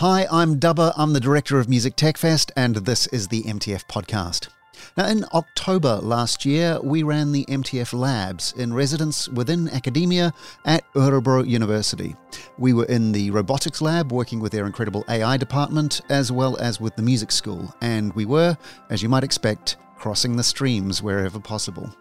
[0.00, 0.94] Hi, I'm Dubber.
[0.96, 4.48] I'm the director of Music Tech Fest, and this is the MTF podcast.
[4.96, 10.32] Now, in October last year, we ran the MTF Labs in residence within academia
[10.64, 12.16] at Örebro University.
[12.56, 16.80] We were in the robotics lab working with their incredible AI department, as well as
[16.80, 18.56] with the music school, and we were,
[18.88, 21.92] as you might expect, crossing the streams wherever possible.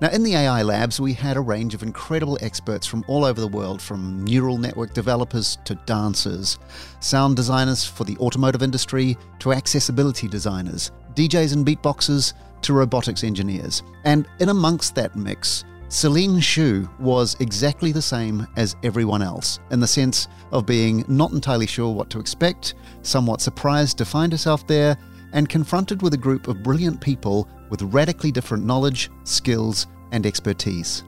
[0.00, 3.40] Now, in the AI labs, we had a range of incredible experts from all over
[3.40, 6.58] the world, from neural network developers to dancers,
[7.00, 13.82] sound designers for the automotive industry to accessibility designers, DJs and beatboxers to robotics engineers.
[14.04, 19.78] And in amongst that mix, Celine Shu was exactly the same as everyone else, in
[19.78, 24.66] the sense of being not entirely sure what to expect, somewhat surprised to find herself
[24.66, 24.96] there,
[25.34, 31.04] and confronted with a group of brilliant people with radically different knowledge, skills, and expertise.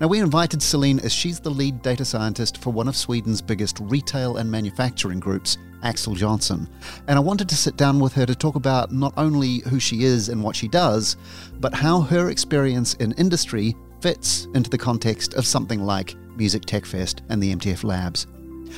[0.00, 3.78] Now, we invited Celine as she's the lead data scientist for one of Sweden's biggest
[3.80, 6.68] retail and manufacturing groups, Axel Johnson.
[7.06, 10.04] And I wanted to sit down with her to talk about not only who she
[10.04, 11.18] is and what she does,
[11.60, 16.86] but how her experience in industry fits into the context of something like Music Tech
[16.86, 18.26] Fest and the MTF Labs.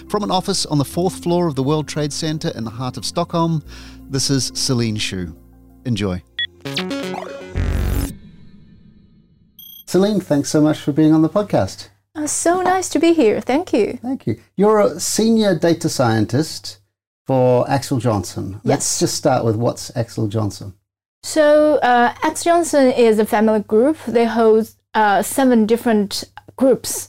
[0.09, 2.97] From an office on the fourth floor of the World Trade Center in the heart
[2.97, 3.63] of Stockholm,
[4.11, 5.37] this is Celine Shu.
[5.85, 6.21] Enjoy.
[9.89, 11.89] Celine, thanks so much for being on the podcast.
[12.15, 13.41] Uh, so nice to be here.
[13.41, 13.99] Thank you.
[14.03, 14.39] Thank you.
[14.55, 16.81] You're a senior data scientist
[17.27, 18.61] for Axel Johnson.
[18.65, 20.75] Let's just start with what's Axel Johnson?
[21.23, 23.97] So, uh, X Johnson is a family group.
[24.07, 26.25] They hold uh, seven different
[26.57, 27.09] groups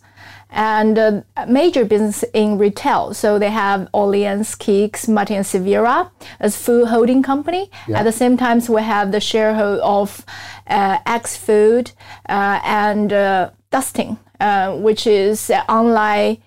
[0.49, 3.13] and uh, major business in retail.
[3.13, 7.69] So they have Åhléns, KICKS, Martin and Servera as food holding company.
[7.87, 7.99] Yeah.
[7.99, 10.25] At the same time, we have the shareholder of
[10.67, 11.91] uh, Axfood
[12.27, 16.37] uh, and uh, Dustin, uh, which is uh, online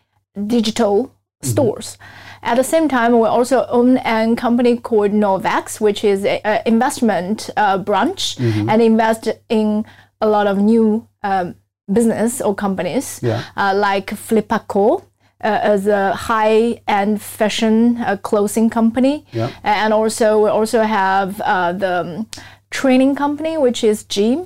[0.47, 1.97] digital stores.
[2.43, 7.51] At the same time, we also own a company called Novax, which is an investment
[7.57, 9.85] uh, branch and invest in
[10.21, 11.55] a lot of new um,
[11.93, 13.43] business or companies Yeah.
[13.57, 15.05] uh, like Filippa K.
[15.45, 19.51] Uh, as a high-end fashion uh, clothing company, Yeah.
[19.65, 22.25] and also we also have uh, the
[22.71, 24.39] training company, which is Gym,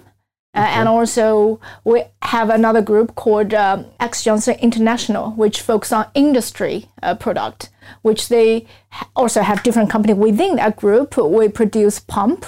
[0.54, 6.06] uh, and also we have another group called um, X Johnson International, which focus on
[6.14, 7.68] industry uh, product,
[8.00, 11.18] which they ha- also have different company within that group.
[11.18, 12.46] We produce pump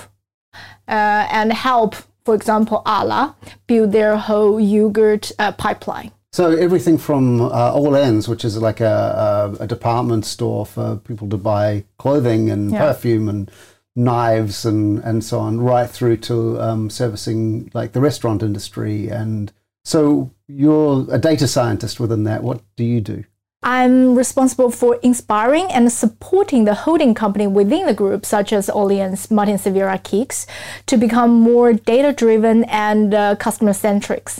[0.88, 1.96] uh, and help,
[2.28, 3.34] for example, Arla
[3.66, 6.10] build their whole yogurt uh, pipeline.
[6.30, 11.26] So everything from uh, Åhléns, which is like a, a, a department store for people
[11.30, 12.80] to buy clothing and Yeah.
[12.80, 13.50] perfume and
[13.96, 19.08] knives and, and so on, right through to um, servicing like the restaurant industry.
[19.08, 19.50] And
[19.86, 22.42] so you're a data scientist within that.
[22.42, 23.24] What do you do?
[23.62, 29.30] I'm responsible for inspiring and supporting the holding company within the group, such as Åhléns,
[29.30, 30.46] Martin Servera KICKS,
[30.86, 34.30] to become more data driven and uh, customer centric.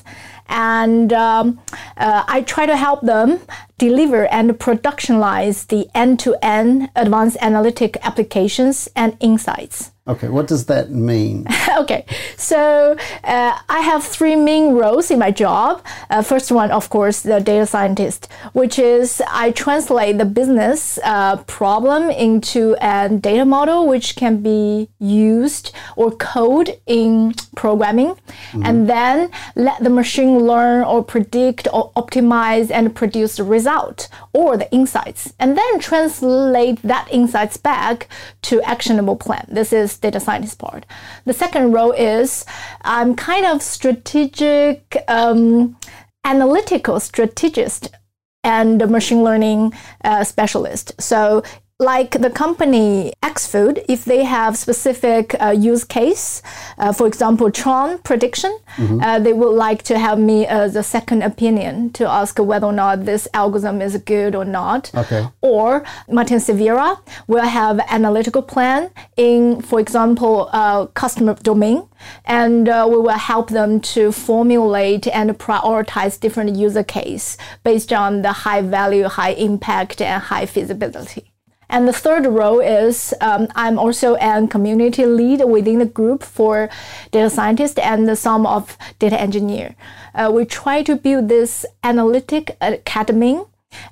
[0.49, 1.61] And um,
[1.97, 3.41] uh, I try to help them
[3.77, 9.91] deliver and productionize the end to end advanced analytic applications and insights.
[10.09, 11.47] Okay, what does that mean?
[11.79, 12.07] okay,
[12.39, 15.85] so uh, I have three main roles in my job.
[16.09, 21.37] Uh, first one, of course, the data scientist, which is I translate the business uh,
[21.45, 28.17] problem into a data model which can be used or code in programming,
[28.55, 34.57] and then let the machine learn or predict or optimize and produce the result or
[34.57, 38.09] the insights, and then translate that insights back
[38.41, 39.45] to actionable plan.
[39.51, 40.87] This is data scientist part.
[41.25, 42.45] The second role is
[42.83, 45.77] I'm kind of strategic, um,
[46.25, 47.91] analytical strategist
[48.45, 49.73] and machine learning
[50.05, 50.93] uh, specialist.
[51.01, 51.43] So
[51.81, 56.43] like the company Axfood, if they have specific uh, use case,
[56.77, 58.59] uh, for example, churn prediction,
[59.01, 62.73] uh, they would like to have me as a second opinion to ask whether or
[62.73, 64.91] not this algorithm is good or not.
[64.93, 65.29] Okay.
[65.41, 66.99] Or Martin Servera
[67.29, 71.89] will have analytical plan in, for example, uh, customer domain,
[72.25, 78.23] and uh, we will help them to formulate and prioritize different user case based on
[78.23, 81.33] the high value, high impact, and high feasibility.
[81.69, 86.71] And the third role is um, I'm also a community lead within the group for
[87.11, 89.77] data scientist and some of data engineer.
[90.15, 93.43] Uh, we try to build this analytic academy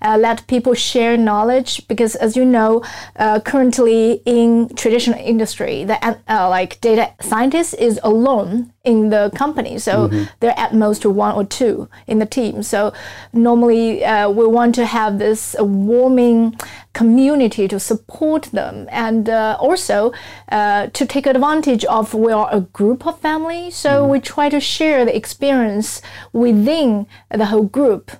[0.03, 2.83] uh, let people share knowledge because as you know
[3.17, 9.79] uh, currently in traditional industry the uh, like data scientist is alone in the company
[9.79, 10.25] so mm-hmm.
[10.41, 12.93] they're at most one or two in the team so
[13.33, 16.57] normally uh, we want to have this warming
[16.93, 20.13] community to support them and uh, also
[20.53, 24.13] uh, to take advantage of we are a group of family so mm-hmm.
[24.13, 26.01] we try to share the experience
[26.33, 28.13] within the whole group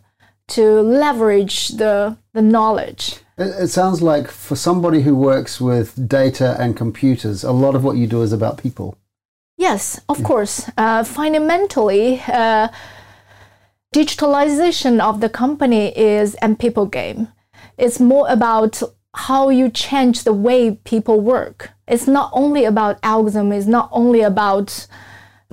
[0.49, 3.17] to leverage the, the knowledge.
[3.39, 7.85] It, it sounds like for somebody who works with data and computers, a lot of
[7.85, 8.97] what you do is about people.
[9.59, 10.27] Yes, of yeah.
[10.27, 10.71] course.
[10.77, 12.69] Uh, fundamentally, uh,
[13.95, 17.29] digitalization of the company is a people game.
[17.79, 18.83] It's more about
[19.15, 21.71] how you change the way people work.
[21.89, 23.53] It's not only about algorithm.
[23.53, 24.87] It's not only about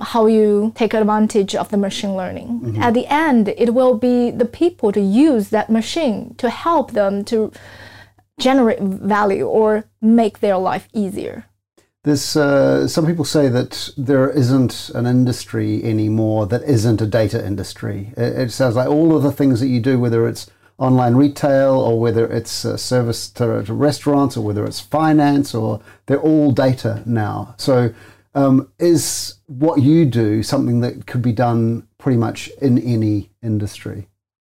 [0.00, 2.60] how you take advantage of the machine learning.
[2.60, 2.82] Mm-hmm.
[2.82, 7.24] At the end, it will be the people to use that machine to help them
[7.26, 7.52] to
[8.38, 11.46] generate value or make their life easier.
[12.02, 17.44] There's uh, some people say that there isn't an industry anymore that isn't a data
[17.44, 18.12] industry.
[18.16, 21.74] It, it sounds like all of the things that you do, whether it's online retail
[21.74, 26.50] or whether it's a service to, to restaurants or whether it's finance or they're all
[26.50, 27.54] data now.
[27.56, 27.94] So
[28.34, 34.08] um, is what you do something that could be done pretty much in any industry?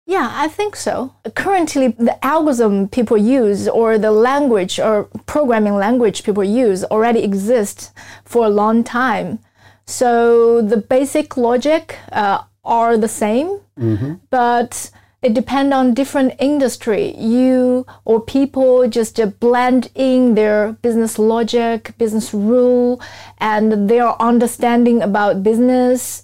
[0.05, 1.13] Yeah, I think so.
[1.35, 7.91] Currently, the algorithm people use or the language or programming language people use already exists
[8.23, 9.39] for a long time.
[9.85, 14.15] So the basic logic uh, are the same, mm-hmm.
[14.29, 14.91] but
[15.21, 17.15] it depends on different industry.
[17.17, 23.01] You or people just blend in their business logic, business rule,
[23.39, 26.23] and their understanding about business.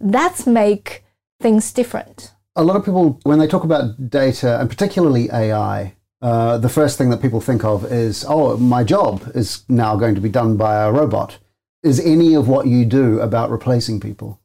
[0.00, 1.04] That's make
[1.40, 2.32] things different.
[2.56, 6.98] A lot of people, when they talk about data and particularly AI, uh, the first
[6.98, 10.56] thing that people think of is, oh, my job is now going to be done
[10.56, 11.38] by a robot.
[11.82, 14.38] Is any of what you do about replacing people?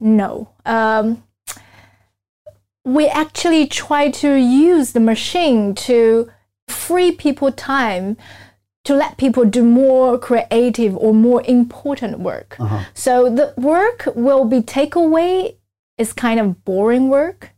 [0.00, 0.50] No.
[0.66, 1.22] Um,
[2.88, 6.30] we actually try to use the machine to
[6.66, 8.16] free people time
[8.84, 12.56] to let people do more creative or more important work.
[12.58, 12.84] Uh-huh.
[12.94, 15.56] So the work will be takeaway
[15.98, 17.50] is kind of boring work.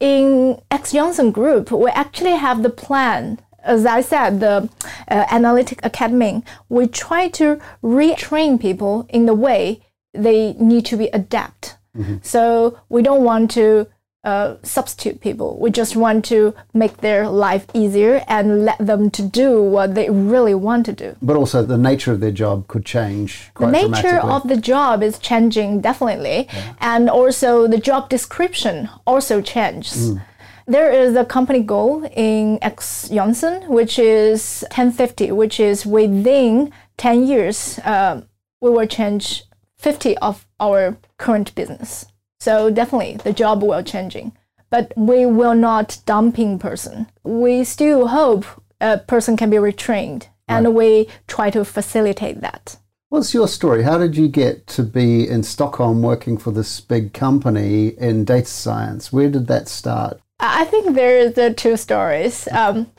[0.00, 3.40] In X Johnson Group, we actually have the plan.
[3.62, 4.70] As I said, the
[5.08, 9.82] uh, Analytic Academy, we try to retrain people in the way
[10.14, 11.76] they need to be adapt.
[11.94, 12.18] Mm-hmm.
[12.22, 13.88] So we don't want to
[14.24, 15.58] uh, substitute people.
[15.60, 20.10] We just want to make their life easier and let them to do what they
[20.10, 21.16] really want to do.
[21.22, 23.50] But also the nature of their job could change.
[23.58, 26.74] the nature of the job is changing definitely, yeah.
[26.80, 30.10] and also the job description also changes.
[30.10, 30.22] Mm.
[30.66, 37.26] There is a company goal in X Johnson, which is 1050, which is within 10
[37.26, 38.20] years, uh,
[38.60, 39.44] we will change
[39.78, 42.06] 50 of our current business.
[42.38, 44.32] So definitely the job will changing.
[44.70, 47.10] But we will not dumping person.
[47.24, 48.44] We still hope
[48.80, 50.74] a person can be retrained and right.
[50.74, 52.76] we try to facilitate that.
[53.10, 53.82] What's your story?
[53.82, 58.46] How did you get to be in Stockholm working for this big company in data
[58.46, 59.10] science?
[59.10, 60.20] Where did that start?
[60.40, 62.46] I think there are the two stories.
[62.52, 62.90] Um,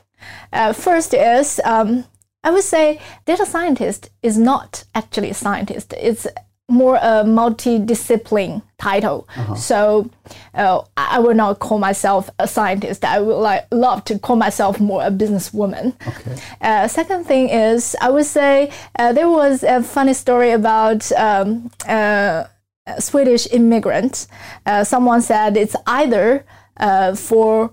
[0.52, 2.04] uh, first is um,
[2.42, 5.92] I would say data scientist is not actually a scientist.
[5.92, 6.26] It's
[6.70, 9.28] more a multidiscipline title.
[9.36, 9.54] Uh-huh.
[9.54, 10.10] So
[10.54, 13.04] uh, I will not call myself a scientist.
[13.04, 15.94] I would like love to call myself more a businesswoman.
[16.06, 16.40] Okay.
[16.60, 21.70] Uh, second thing is I would say uh, there was a funny story about um,
[21.86, 22.44] uh,
[22.86, 24.26] a Swedish immigrant.
[24.64, 26.44] Uh, someone said it's either
[26.78, 27.72] uh, for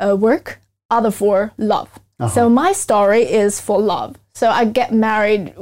[0.00, 1.90] work, other for love.
[2.20, 2.28] Uh-huh.
[2.28, 4.16] So my story is for love.
[4.34, 5.54] So I get married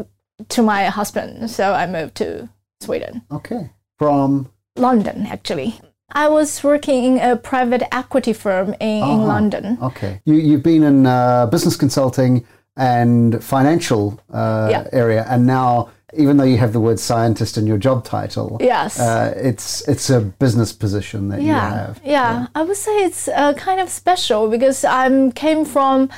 [0.48, 1.50] to my husband.
[1.50, 2.48] So I moved to
[2.86, 3.22] Sweden.
[3.30, 3.70] Okay.
[3.98, 5.78] From London, actually.
[6.12, 9.12] I was working in a private equity firm in, uh-huh.
[9.12, 9.78] in London.
[9.82, 10.20] Okay.
[10.24, 14.86] You, you've been in uh, business consulting and financial uh, yeah.
[14.92, 19.00] area, and now even though you have the word scientist in your job title, yes,
[19.00, 21.46] uh, it's it's a business position that yeah.
[21.46, 22.00] you have.
[22.04, 22.10] Yeah.
[22.10, 26.08] yeah, I would say it's uh, kind of special because I came from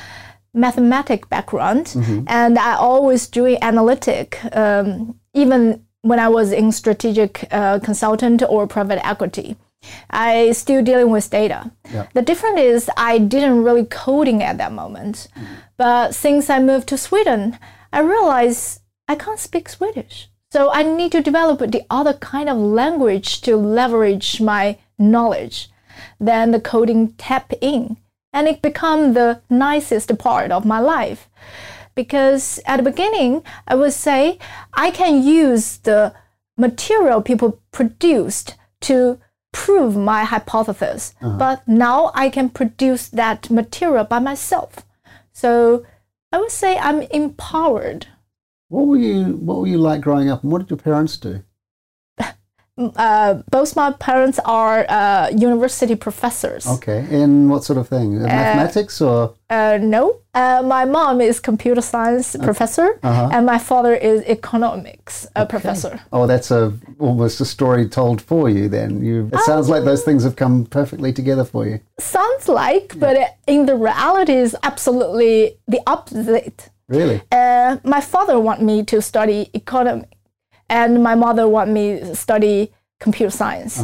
[0.52, 2.24] mathematic background, mm-hmm.
[2.26, 8.66] and I always doing analytic, um, even when I was in strategic uh, consultant or
[8.66, 9.56] private equity.
[10.10, 11.70] I still dealing with data.
[11.92, 12.06] Yeah.
[12.12, 15.28] The difference is I didn't really coding at that moment.
[15.36, 15.46] Mm.
[15.76, 17.58] But since I moved to Sweden,
[17.92, 20.28] I realized I can't speak Swedish.
[20.50, 25.70] So I need to develop the other kind of language to leverage my knowledge.
[26.18, 27.96] Then the coding tap in.
[28.32, 31.28] and it become the nicest part of my life.
[31.98, 34.38] Because at the beginning, I would say
[34.72, 36.14] I can use the
[36.56, 39.18] material people produced to
[39.52, 41.38] prove my hypothesis, uh-huh.
[41.38, 44.86] but now I can produce that material by myself.
[45.32, 45.84] So
[46.30, 48.06] I would say I'm empowered.
[48.68, 51.42] What were you What were you like growing up, and what did your parents do?
[52.96, 56.66] Uh, both my parents are uh, university professors.
[56.66, 58.22] Okay, in what sort of thing?
[58.22, 60.02] Mathematics or Uh, no,
[60.34, 65.98] uh, my mom is computer science professor, and my father is economics uh, professor.
[66.12, 68.68] oh, that's a almost a story told for you.
[68.68, 69.28] Then you.
[69.32, 71.80] It sounds like those things have come perfectly together for you.
[71.98, 73.16] Sounds like, but
[73.46, 76.70] in the reality is absolutely the opposite.
[76.88, 77.20] Really?
[77.32, 80.06] Uh, my father want me to study economy,
[80.68, 83.80] and my mother want me to study computer science.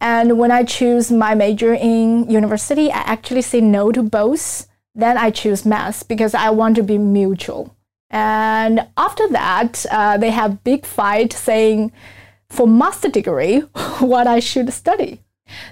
[0.00, 4.66] And when I choose my major in university, I actually say no to both.
[4.94, 7.76] Then I choose math because I want to be mutual.
[8.08, 11.92] And after that, uh, they have big fight saying,
[12.48, 13.60] for master degree,
[14.00, 15.22] what I should study.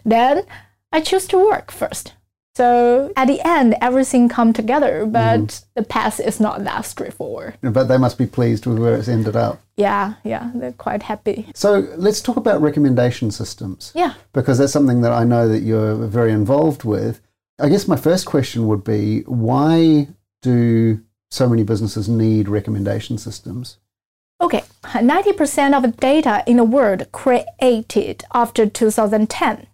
[0.04, 0.44] Then
[0.92, 2.14] I choose to work first.
[2.58, 5.64] So at the end, everything come together, but mm-hmm.
[5.76, 7.56] the path is not that straightforward.
[7.60, 9.60] But they must be pleased with where it's ended up.
[9.76, 11.46] Yeah, yeah, they're quite happy.
[11.54, 13.92] So let's talk about recommendation systems.
[13.94, 14.14] Yeah.
[14.32, 17.20] because that's something that I know that you're very involved with.
[17.60, 20.08] I guess my first question would be why
[20.42, 21.00] do
[21.30, 23.76] so many businesses need recommendation systems?
[24.40, 29.68] Okay, 90% of the data in the world created after 2010.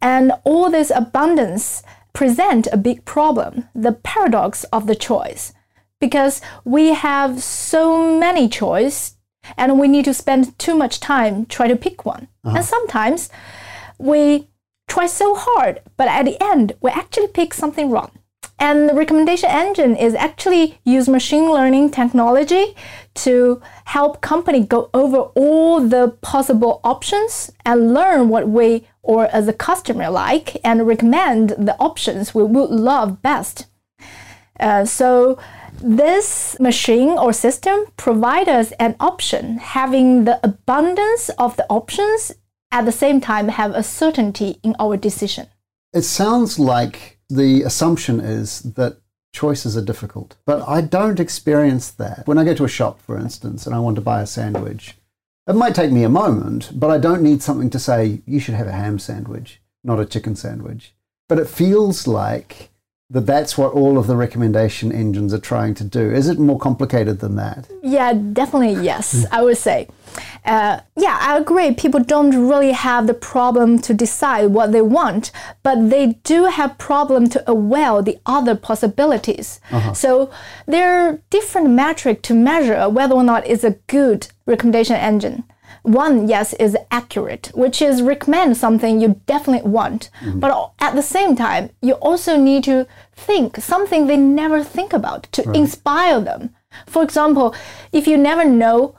[0.00, 1.82] And all this abundance
[2.12, 5.52] present a big problem, the paradox of the choice.
[6.00, 9.16] Because we have so many choice
[9.56, 12.28] and we need to spend too much time trying to pick one.
[12.44, 12.56] Uh-huh.
[12.56, 13.30] And sometimes
[13.98, 14.48] we
[14.88, 18.10] try so hard, but at the end we actually pick something wrong.
[18.62, 22.76] And the recommendation engine is actually use machine learning technology
[23.14, 29.48] to help company go over all the possible options and learn what we or as
[29.48, 33.66] a customer like and recommend the options we would love best.
[34.60, 35.40] Uh, so
[35.82, 42.30] this machine or system provides us an option having the abundance of the options
[42.70, 45.48] at the same time have a certainty in our decision.
[45.92, 48.98] It sounds like the assumption is that
[49.32, 52.26] choices are difficult, but I don't experience that.
[52.26, 54.96] When I go to a shop, for instance, and I want to buy a sandwich,
[55.46, 58.54] it might take me a moment, but I don't need something to say, you should
[58.54, 60.94] have a ham sandwich, not a chicken sandwich.
[61.28, 62.70] But it feels like
[63.12, 66.10] that that's what all of the recommendation engines are trying to do.
[66.10, 67.68] Is it more complicated than that?
[67.82, 69.88] Yeah, definitely yes, I would say.
[70.44, 71.72] Uh, yeah, I agree.
[71.72, 75.30] People don't really have the problem to decide what they want,
[75.62, 79.60] but they do have problem to aware the other possibilities.
[79.94, 80.30] So
[80.66, 85.44] there are different metric to measure whether or not it's a good recommendation engine.
[85.82, 90.10] One, yes, is accurate, which is recommend something you definitely want.
[90.40, 92.86] But at the same time, you also need to
[93.16, 96.50] think something they never think about to inspire them.
[96.86, 97.54] For example,
[97.92, 98.94] if you never know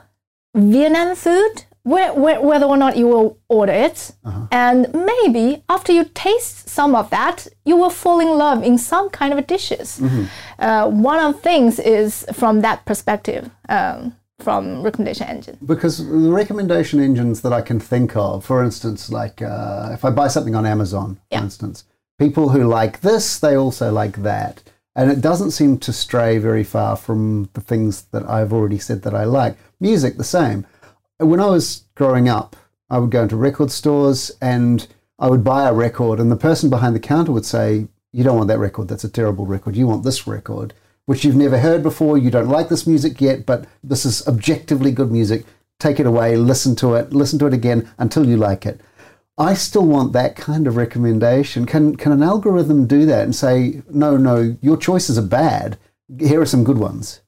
[0.56, 4.12] Vietnam food, where, where, whether or not you will order it,
[4.52, 9.10] and maybe after you taste some of that, you will fall in love in some
[9.10, 10.00] kind of dishes.
[10.60, 15.58] Uh, one of the things is from that perspective, um, from recommendation engine.
[15.66, 20.10] Because the recommendation engines that I can think of, for instance, like uh, if I
[20.10, 21.86] buy something on Amazon, for instance,
[22.20, 24.64] people who like this, they also like that.
[24.96, 29.02] And it doesn't seem to stray very far from the things that I've already said
[29.04, 29.58] that I like.
[29.80, 30.68] Music, the same.
[31.18, 32.56] When I was growing up,
[32.90, 36.70] I would go into record stores and I would buy a record, and the person
[36.70, 39.76] behind the counter would say, You don't want that record, that's a terrible record.
[39.76, 40.74] You want this record,
[41.06, 42.18] which you've never heard before.
[42.18, 45.46] You don't like this music yet, but this is objectively good music.
[45.80, 48.80] Take it away, listen to it, listen to it again until you like it.
[49.38, 51.66] I still want that kind of recommendation.
[51.66, 55.78] Can can an algorithm do that and say, no, no, your choices are bad.
[56.20, 57.22] Here are some good ones.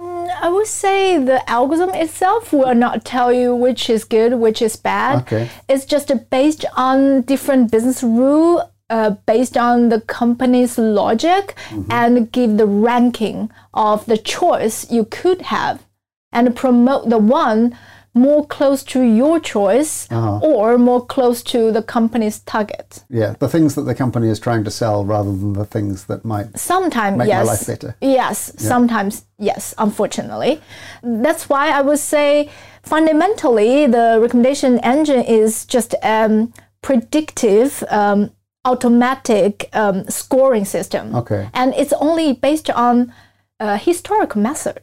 [0.00, 4.62] Mm, I would say the algorithm itself will not tell you which is good, which
[4.62, 5.20] is bad.
[5.22, 5.50] Okay.
[5.68, 11.54] It's just based on different business rule, uh, based on the company's logic,
[11.90, 15.84] and give the ranking of the choice you could have,
[16.32, 17.76] and promote the one
[18.14, 23.04] more close to your choice or more close to the company's target.
[23.10, 26.24] Yeah, the things that the company is trying to sell rather than the things that
[26.24, 27.44] might Sometimes, make yes.
[27.44, 27.94] my life better.
[28.00, 30.62] Yes, sometimes yes, unfortunately.
[31.02, 32.48] That's why I would say
[32.82, 38.30] fundamentally the recommendation engine is just um, predictive um,
[38.66, 41.14] automatic um, scoring system.
[41.14, 41.48] Okay.
[41.54, 43.14] And it's only based on
[43.60, 44.80] a historical method.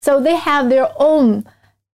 [0.00, 1.46] So they have their own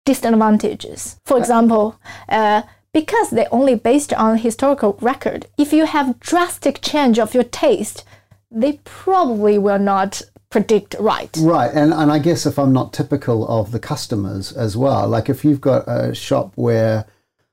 [0.05, 1.19] disadvantages.
[1.25, 2.63] For example, uh,
[2.93, 8.03] because they're only based on historical record, if you have drastic change of your taste,
[8.49, 11.35] they probably will not predict right.
[11.39, 15.29] Right, and, and I guess if I'm not typical of the customers as well, like
[15.29, 17.05] if you've got a shop where,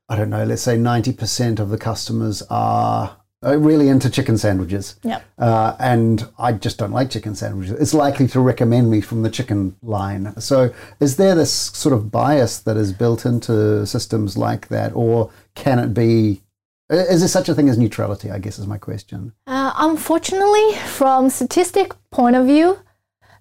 [0.09, 3.15] I don't know, let's say 90% of the customers are uh,
[3.53, 4.97] really into chicken sandwiches.
[5.03, 5.21] Yeah.
[5.39, 7.79] Uh, and I just don't like chicken sandwiches.
[7.79, 10.39] It's likely to recommend me from the chicken line.
[10.41, 15.31] So, is there this sort of bias that is built into systems like that, or
[15.55, 16.43] can it be?
[16.91, 18.31] Is there such a thing as neutrality?
[18.31, 19.33] I guess is my question.
[19.47, 22.79] Uh, unfortunately, from statistic point of view,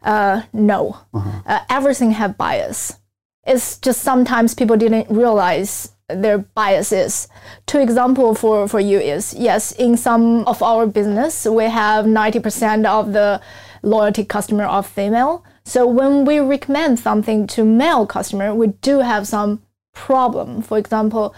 [0.03, 0.97] uh, no.
[1.13, 2.99] Uh, everything have bias.
[3.45, 7.27] It's just sometimes people didn't realize their biases.
[7.65, 12.85] Two example for, for you is yes, in some of our business we have 90%
[12.85, 13.41] of the
[13.81, 15.43] loyalty customer are female.
[15.65, 19.61] So when we recommend something to male customer, we do have some
[19.93, 20.61] problem.
[20.61, 21.35] For example,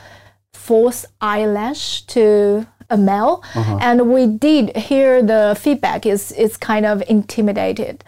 [0.54, 3.80] false eyelash to a male, uh-huh.
[3.82, 8.04] and we did hear the feedback is is kind of intimidated.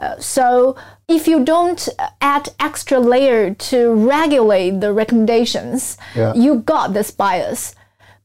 [0.00, 0.74] Uh, so
[1.08, 1.88] if you don't
[2.20, 6.32] add extra layer to regulate the recommendations, Yeah.
[6.34, 7.74] you got this bias.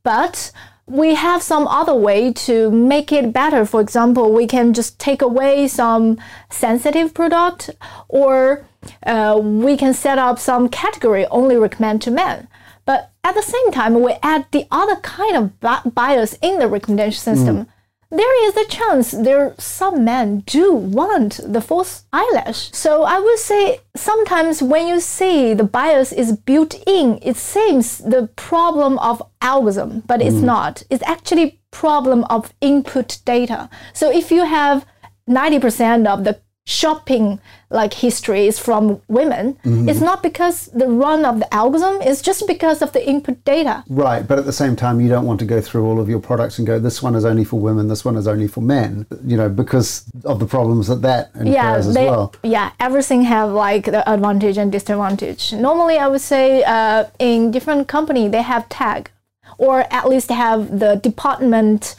[0.04, 0.52] But
[0.88, 3.66] we have some other way to make it better.
[3.66, 6.18] For example, we can just take away some
[6.50, 7.72] sensitive product,
[8.08, 8.66] or
[9.06, 12.48] uh, we can set up some category only recommend to men.
[12.86, 17.20] But at the same time, we add the other kind of bias in the recommendation
[17.20, 17.66] system.
[18.12, 22.72] There is a chance there some men do want the false eyelash.
[22.72, 27.98] So I would say sometimes when you see the bias is built in, it seems
[27.98, 30.44] the problem of algorithm, but it's mm.
[30.44, 30.84] not.
[30.90, 33.70] It's actually problem of input data.
[33.94, 34.86] So if you have
[35.30, 41.40] 90% of the shopping like history is from women, it's not because the run of
[41.40, 43.84] the algorithm, it's just because of the input data.
[43.88, 46.20] Right, but at the same time, you don't want to go through all of your
[46.20, 49.06] products and go, this one is only for women, this one is only for men,
[49.24, 52.34] you know, because of the problems that that incurs yeah, as they, well.
[52.44, 55.54] yeah, everything have like the advantage and disadvantage.
[55.54, 59.12] Normally, I would say uh, in different company they have tag,
[59.58, 61.96] or at least have the department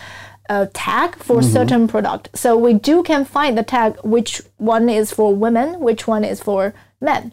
[0.49, 1.53] uh, tag for Mm-hmm.
[1.53, 2.29] certain product.
[2.35, 6.41] So we do can find the tag which one is for women, which one is
[6.41, 7.33] for men.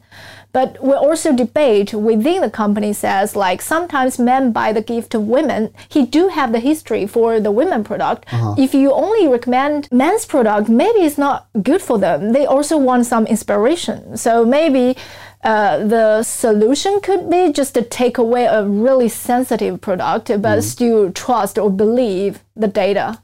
[0.51, 5.19] But we also debate within the company says like sometimes men buy the gift to
[5.19, 5.73] women.
[5.89, 8.25] He do have the history for the women product.
[8.57, 12.33] If you only recommend men's product, maybe it's not good for them.
[12.33, 14.15] They also want some inspiration.
[14.17, 14.95] So maybe
[15.43, 21.11] uh, the solution could be just to take away a really sensitive product, but still
[21.11, 23.21] trust or believe the data.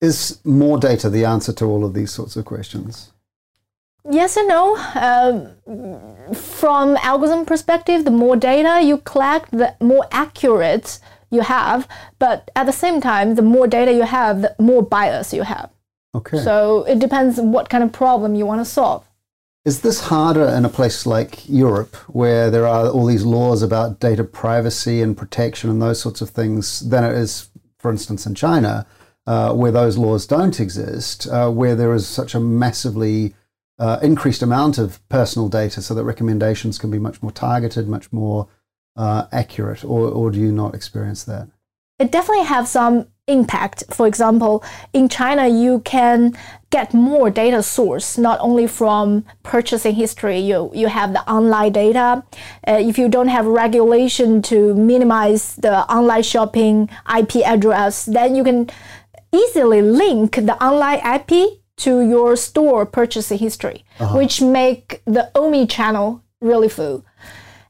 [0.00, 3.12] Is more data the answer to all of these sorts of questions?
[4.08, 4.76] Yes and no.
[4.94, 10.98] Um, from algorithm perspective, the more data you collect, the more accurate
[11.30, 11.86] you have.
[12.18, 15.70] But at the same time, the more data you have, the more bias you have.
[16.14, 16.38] Okay.
[16.38, 19.04] So it depends on what kind of problem you want to solve.
[19.64, 24.00] Is this harder in a place like Europe, where there are all these laws about
[24.00, 28.34] data privacy and protection and those sorts of things, than it is, for instance, in
[28.34, 28.86] China,
[29.26, 33.34] uh, where those laws don't exist, uh, where there is such a massively
[33.78, 38.10] uh, increased amount of personal data, so that recommendations can be much more targeted, much
[38.12, 38.48] more
[38.96, 41.48] uh, accurate, or, or do you not experience that?
[42.00, 43.84] it definitely have some impact.
[43.90, 44.62] For example,
[44.92, 46.36] in China, you can
[46.70, 52.22] get more data source, not only from purchasing history, you, you have the online data.
[52.66, 56.88] Uh, if you don't have regulation to minimize the online shopping
[57.18, 58.70] IP address, then you can
[59.32, 66.22] easily link the online IP to your store purchasing history, which make the omni channel
[66.40, 67.04] really full.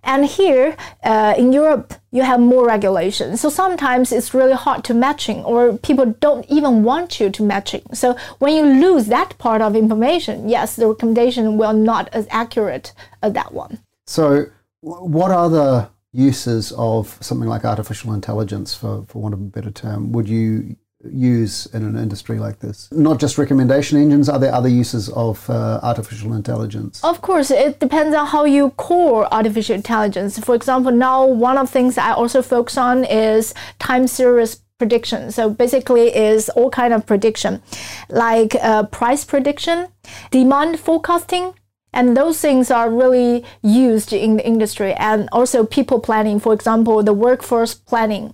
[0.02, 3.36] And here uh, in Europe, you have more regulation.
[3.36, 7.82] So sometimes it's really hard to matching, or people don't even want you to matching.
[7.92, 12.92] So when you lose that part of information, yes, the recommendation will not as accurate
[13.22, 13.78] as that one.
[14.06, 14.46] So,
[14.80, 19.70] wh- what other uses of something like artificial intelligence, for, for want of a better
[19.70, 22.88] term, would you use in an industry like this?
[22.92, 27.02] Not just recommendation engines, are there other uses of uh, artificial intelligence?
[27.02, 30.38] Of course, it depends on how you core artificial intelligence.
[30.38, 35.30] For example, now one of the things I also focus on is time series prediction.
[35.30, 37.62] So basically, is all kind of prediction,
[38.08, 39.88] like uh, price prediction,
[40.30, 41.54] demand forecasting.
[41.92, 47.02] And those things are really used in the industry and also people planning, for example,
[47.02, 48.32] the workforce planning.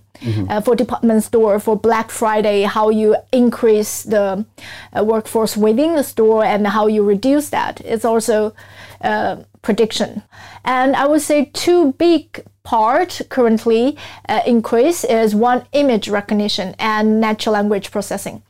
[0.49, 4.45] Uh, for department store for Black Friday, how you increase the
[4.93, 7.81] uh, workforce within the store and how you reduce that.
[7.81, 8.53] It's also
[9.01, 10.23] uh, prediction.
[10.65, 17.21] And I would say two big part currently uh, increase is one image recognition and
[17.21, 18.43] natural language processing.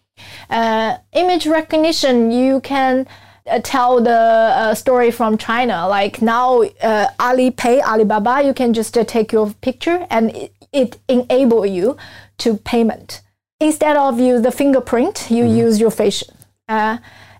[0.49, 3.05] Uh, image recognition, you can
[3.47, 5.87] uh, tell the uh, story from China.
[5.87, 11.65] Like now, uh, Alipay, Alibaba, you can just uh, take your picture and it enable
[11.65, 11.97] you
[12.39, 13.21] to payment.
[13.59, 15.57] Instead of use the fingerprint, you mm-hmm.
[15.65, 16.23] use your face.
[16.69, 16.97] Uh,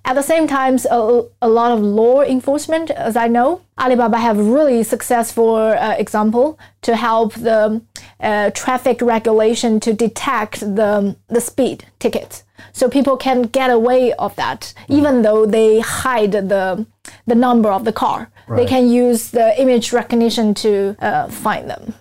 [0.07, 4.37] at the same time, a, a, lot of law enforcement, as I know, Alibaba have
[4.37, 7.81] really successful uh, example to help the
[8.21, 12.45] uh, traffic regulation to detect the, the speed tickets.
[12.71, 14.97] So people can get away of that, mm.
[14.97, 16.87] even though they hide the,
[17.25, 18.31] the number of the car.
[18.47, 18.59] Right.
[18.59, 21.95] They can use the image recognition to uh, find them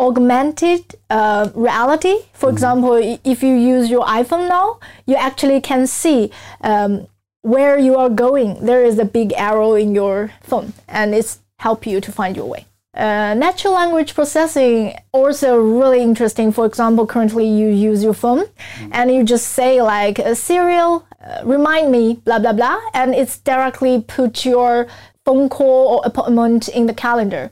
[0.00, 2.16] augmented uh, reality.
[2.32, 2.54] For mm-hmm.
[2.54, 6.30] example, if you use your iPhone now, you actually can see
[6.60, 7.06] um,
[7.42, 11.86] where you are going, there is a big arrow in your phone, and it's help
[11.86, 12.66] you to find your way.
[12.94, 16.52] Uh, natural language processing also really interesting.
[16.52, 18.88] For example, currently you use your phone mm.
[18.92, 23.38] and you just say like a serial, uh, remind me, blah blah blah, and it's
[23.38, 24.86] directly put your
[25.24, 27.50] phone call or appointment in the calendar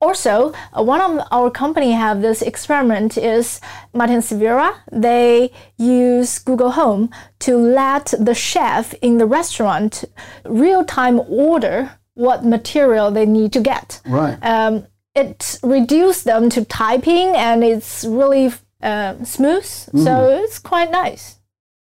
[0.00, 3.60] also, uh, one of our company have this experiment is
[3.92, 4.74] Martin Servera.
[4.90, 7.10] They use Google Home
[7.40, 10.04] to let the chef in the restaurant
[10.44, 14.00] real time order what material they need to get.
[14.06, 14.38] Right.
[14.42, 19.64] Um, it reduced them to typing and it's really uh, smooth.
[19.64, 20.04] Mm.
[20.04, 21.36] So it's quite nice.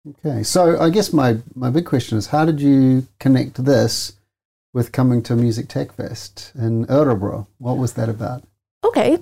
[0.07, 0.43] Okay.
[0.43, 4.13] So I guess my, my big question is how did you connect this
[4.75, 7.47] with coming to Music Tech Fest in Örebro.
[7.59, 8.43] What was that about?
[8.83, 9.17] Okay,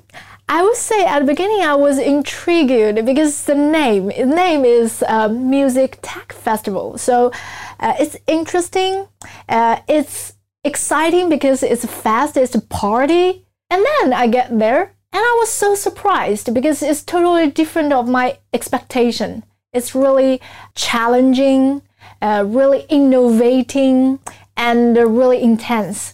[0.49, 5.03] I would say at the beginning I was intrigued because the name the name is
[5.07, 7.31] uh, Music Tech Festival, so
[7.79, 9.07] uh, it's interesting.
[9.47, 14.81] Uh, it's exciting because it's fast, it's a party, and then I get there
[15.13, 19.43] and I was so surprised because it's totally different of my expectation.
[19.71, 20.41] It's really
[20.73, 21.83] challenging,
[22.21, 24.19] uh, really innovating,
[24.55, 26.13] and really intense.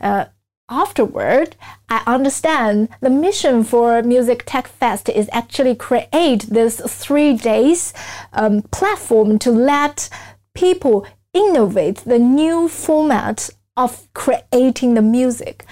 [0.00, 0.26] Uh,
[0.68, 1.56] afterward,
[1.88, 7.92] I understand the mission for Music Tech Fest is actually create this three days
[8.32, 10.08] um, platform to let
[10.54, 15.64] people innovate the new format of creating the music,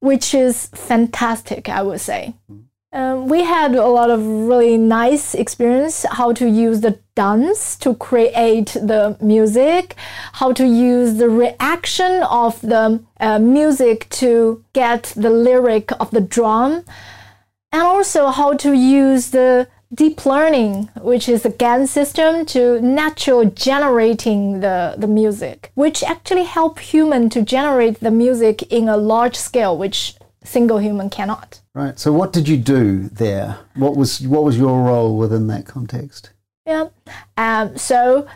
[0.00, 2.34] which is fantastic, I would say.
[2.50, 2.67] Mm.
[2.98, 7.94] Um, we had a lot of really nice experience how to use the dance to
[7.94, 9.94] create the music,
[10.32, 16.20] how to use the reaction of the uh, music to get the lyric of the
[16.20, 16.82] drum,
[17.70, 23.44] and also how to use the deep learning, which is a GAN system to natural
[23.44, 29.36] generating the, the music, which actually help human to generate the music in a large
[29.36, 30.17] scale, which
[30.48, 31.60] single human cannot.
[31.74, 31.98] Right.
[31.98, 33.58] So what did you do there?
[33.76, 36.30] What was what was your role within that context?
[36.66, 36.88] Yeah.
[37.36, 38.26] Um, so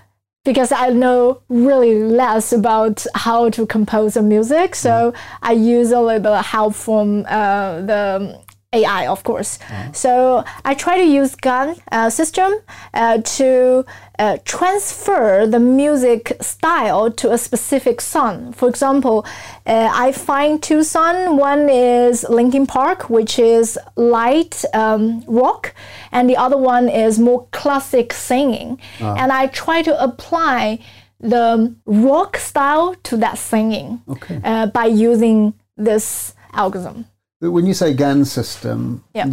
[0.45, 5.17] because I know really less about how to compose a music, so mm.
[5.43, 8.41] I use a little bit of help from uh, the
[8.73, 9.59] AI, of course.
[9.69, 9.95] Mm.
[9.95, 12.53] So I try to use GAN uh, system
[12.95, 13.85] uh, to
[14.23, 18.53] uh, transfer the music style to a specific song.
[18.53, 19.27] For example,
[19.67, 21.41] uh, I find two songs.
[21.51, 25.75] One is Linkin Park, which is light um, rock,
[26.13, 28.79] and the other one is more classic singing.
[29.01, 29.17] Ah.
[29.19, 30.79] And I try to apply
[31.19, 34.41] the rock style to that singing okay.
[34.45, 37.07] Uh, by using this algorithm.
[37.41, 39.25] When you say GAN system, yeah.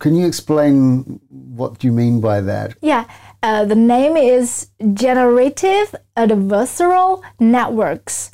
[0.00, 2.76] can you explain what you mean by that?
[2.82, 3.04] Yeah,
[3.46, 8.32] uh, the name is Generative Adversarial Networks.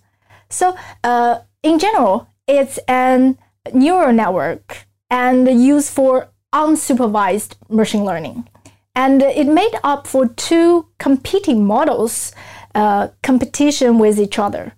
[0.48, 3.36] So, uh, in general, it's a
[3.74, 8.48] neural network and used for unsupervised machine learning.
[8.94, 12.32] And it made up for two competing models,
[12.74, 14.72] uh, competition with each other.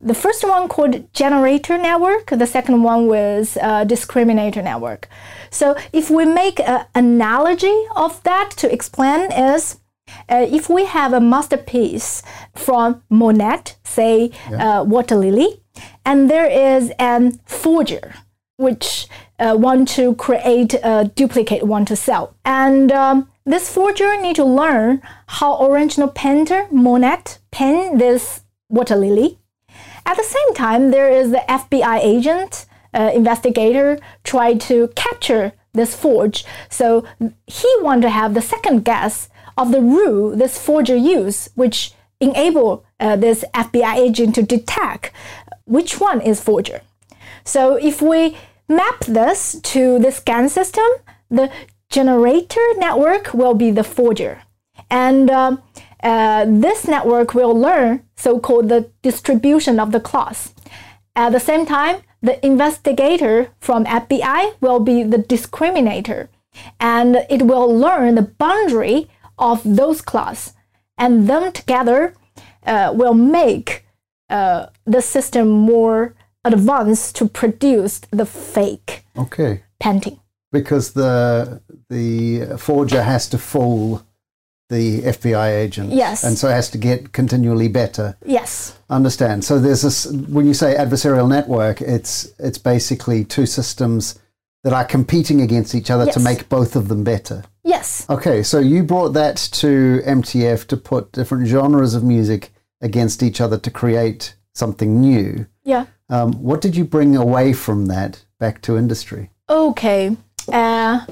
[0.00, 2.26] The first one called generator network.
[2.26, 5.08] The second one was uh, discriminator network.
[5.50, 9.78] So if we make an analogy of that to explain is,
[10.28, 12.22] uh, if we have a masterpiece
[12.54, 14.80] from Monet, say yeah.
[14.80, 15.62] uh, Water Lily,
[16.04, 18.14] and there is a forger
[18.58, 24.36] which uh, want to create a duplicate, want to sell, and um, this forger need
[24.36, 29.38] to learn how original painter Monet paint this Water Lily
[30.06, 35.94] at the same time, there is the FBI agent, uh, investigator, try to capture this
[35.94, 36.44] forge.
[36.70, 37.04] So
[37.46, 42.84] he wanted to have the second guess of the rule this forger used, which enable
[43.00, 45.12] uh, this FBI agent to detect
[45.64, 46.80] which one is forger.
[47.44, 48.36] So if we
[48.68, 50.86] map this to the GAN system,
[51.30, 51.50] the
[51.90, 54.42] generator network will be the forger.
[54.90, 55.56] And uh,
[56.02, 60.52] uh, this network will learn so-called the distribution of the class.
[61.14, 66.28] At the same time, the investigator from FBI will be the discriminator,
[66.80, 70.54] and it will learn the boundary of those class,
[70.98, 72.14] and them together
[72.66, 73.84] uh, will make
[74.30, 79.62] uh, the system more advanced to produce the fake Okay.
[79.80, 80.18] painting.
[80.52, 84.05] Because the the forger has to fool
[84.68, 85.92] the FBI agent.
[85.92, 86.24] Yes.
[86.24, 88.16] And so it has to get continually better.
[88.24, 89.44] Yes, Understand.
[89.44, 94.18] So there's this when you say adversarial network, it's it's basically two systems
[94.64, 97.44] that are competing against each other to make both of them better.
[97.64, 102.50] yes, Okay, so you brought that to MTF to put different genres of music
[102.80, 105.46] against each other to create something new.
[105.64, 105.86] yeah.
[106.08, 109.30] Um, what did you bring away from that back to industry?
[109.48, 110.16] Okay.
[110.52, 111.04] Uh,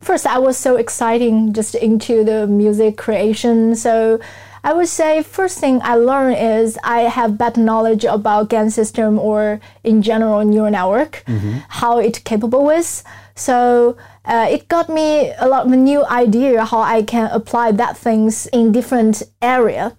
[0.00, 3.74] first, I was so exciting just into the music creation.
[3.74, 4.20] So
[4.64, 9.18] I would say first thing I learned is I have better knowledge about GAN system
[9.18, 11.22] or in general neural network,
[11.68, 13.04] how it capable with.
[13.36, 17.96] So uh, it got me a lot of new idea how I can apply that
[17.96, 19.96] things in different area.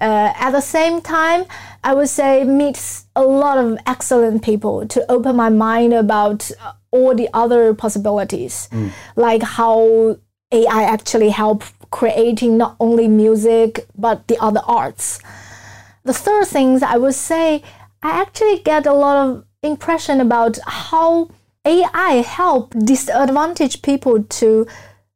[0.00, 1.44] Uh, at the same time,
[1.82, 6.72] I would say meet a lot of excellent people to open my mind about uh,
[6.94, 8.68] all the other possibilities,
[9.16, 10.16] like how
[10.52, 15.20] AI actually help creating not only music but the other arts.
[16.04, 17.62] The third things I would say,
[18.02, 21.28] I actually get a lot of impression about how
[21.64, 24.66] AI help disadvantaged people to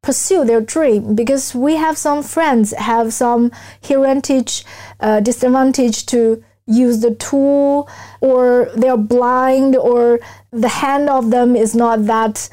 [0.03, 3.51] pursue their dream because we have some friends have some
[3.83, 4.65] heritage
[5.01, 7.89] uh, disadvantage to use the tool
[8.21, 10.21] or they're blind or
[10.53, 12.49] the hand of them is not that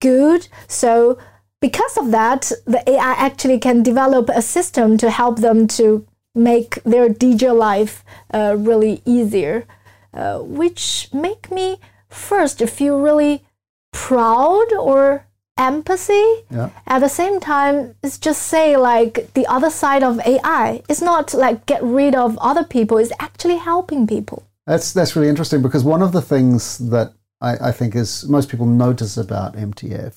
[0.00, 0.48] good.
[0.66, 1.18] So
[1.60, 6.82] because of that the ai actually can develop a system to help them to make
[6.84, 9.66] their dj life uh, really easier
[10.14, 13.44] uh, which make me first feel really
[13.92, 15.26] proud or
[15.58, 16.70] empathy Yeah.
[16.86, 21.34] at the same time it's just say like the other side of ai it's not
[21.34, 25.84] like get rid of other people it's actually helping people That's that's really interesting because
[25.84, 30.14] one of the things that I, I think is most people notice about MTF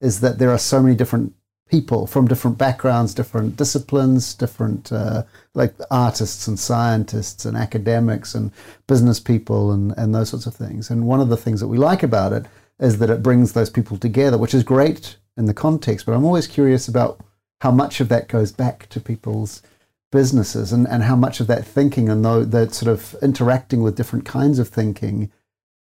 [0.00, 1.32] is that there are so many different
[1.70, 5.22] people from different backgrounds, different disciplines, different uh,
[5.54, 8.50] like artists and scientists and academics and
[8.86, 10.90] business people and, and those sorts of things.
[10.90, 12.44] And one of the things that we like about it
[12.80, 16.06] is that it brings those people together, which is great in the context.
[16.06, 17.20] But I'm always curious about
[17.60, 19.62] how much of that goes back to people's
[20.10, 23.96] businesses and, and how much of that thinking and tho- that sort of interacting with
[23.96, 25.30] different kinds of thinking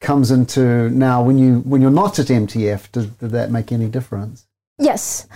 [0.00, 4.46] comes into now when you when you're not at MTF does, that make any difference
[4.78, 5.26] yes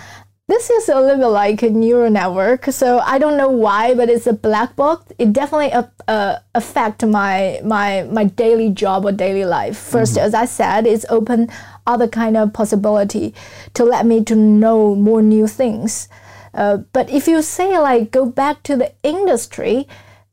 [0.50, 4.08] this is a little bit like a neural network so i don't know why but
[4.08, 5.12] it's a black box.
[5.18, 9.76] It definitely uh, uh, affect my my my daily job or daily life.
[9.92, 11.48] 1st as i said it's open
[11.86, 13.34] other kind of possibility
[13.74, 16.08] to let me to know more new things.
[16.52, 19.86] Uh, but if you say like go back to the industry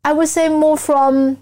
[0.04, 1.38] i would say more from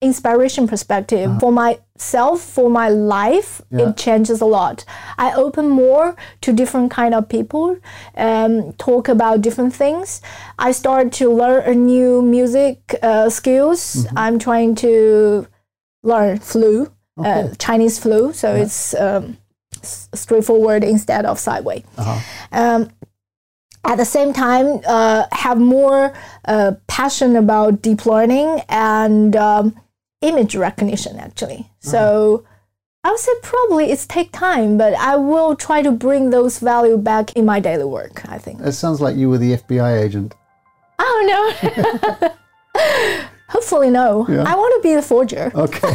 [0.00, 3.88] inspiration perspective for myself for my life Yeah.
[3.90, 4.84] it changes a lot.
[5.18, 7.76] I open more to different kind of people
[8.16, 10.22] um, talk about different things.
[10.58, 14.06] I start to learn a new music uh, skills.
[14.16, 15.46] I'm trying to
[16.04, 16.92] learn flute
[17.24, 19.36] uh, chinese flu so it's um,
[19.82, 21.82] s- straightforward instead of sideways.
[22.52, 22.90] Um,
[23.84, 26.12] at the same time uh, have more
[26.44, 29.74] uh, passion about deep learning and um,
[30.20, 31.60] image recognition actually.
[31.60, 31.90] Uh-huh.
[31.90, 32.44] So
[33.04, 36.98] i would say probably it's take time but i will try to bring those value
[36.98, 38.60] back in my daily work i think.
[38.60, 40.34] It sounds like you were the FBI agent.
[40.98, 42.32] Oh don't
[43.48, 44.26] hopefully no.
[44.28, 44.42] Yeah.
[44.42, 45.52] i want to be the forger.
[45.54, 45.94] Okay.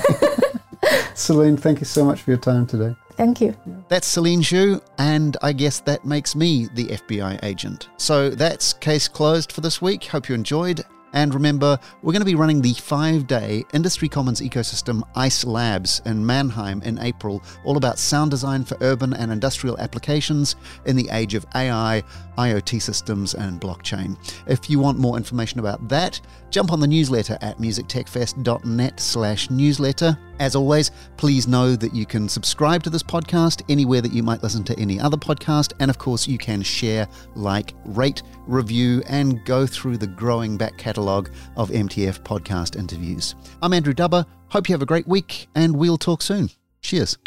[1.13, 2.95] Celine thank you so much for your time today.
[3.15, 3.55] Thank you.
[3.89, 7.89] That's Celine Xu, and I guess that makes me the FBI agent.
[7.97, 10.05] So that's case closed for this week.
[10.05, 10.83] Hope you enjoyed.
[11.13, 16.01] And remember, we're going to be running the five day Industry Commons ecosystem ICE Labs
[16.05, 21.07] in Mannheim in April, all about sound design for urban and industrial applications in the
[21.11, 22.03] age of AI,
[22.37, 24.17] IoT systems, and blockchain.
[24.47, 30.17] If you want more information about that, jump on the newsletter at musictechfest.net slash newsletter.
[30.39, 34.41] As always, please know that you can subscribe to this podcast anywhere that you might
[34.41, 35.73] listen to any other podcast.
[35.79, 40.77] And of course, you can share, like, rate, review, and go through the growing back
[41.03, 43.35] catalogue of MTF podcast interviews.
[43.61, 44.25] I'm Andrew Dubber.
[44.49, 46.49] Hope you have a great week, and we'll talk soon.
[46.81, 47.17] Cheers.